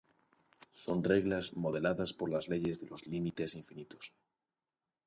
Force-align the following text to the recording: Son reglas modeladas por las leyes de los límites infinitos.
Son 0.83 0.99
reglas 1.13 1.53
modeladas 1.63 2.11
por 2.11 2.31
las 2.31 2.47
leyes 2.49 2.79
de 2.79 2.87
los 2.87 3.05
límites 3.05 3.53
infinitos. 3.53 4.11